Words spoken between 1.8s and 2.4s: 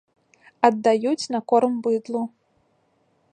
быдлу.